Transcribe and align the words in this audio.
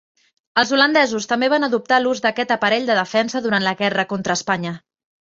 Els 0.59 0.69
holandesos 0.77 1.27
també 1.33 1.49
van 1.53 1.67
adoptar 1.67 1.99
l'ús 2.01 2.21
d'aquest 2.23 2.53
aparell 2.55 2.87
de 2.89 2.97
defensa 3.01 3.43
durant 3.47 3.67
la 3.67 3.75
guerra 3.83 4.07
contra 4.15 4.39
Espanya. 4.39 4.73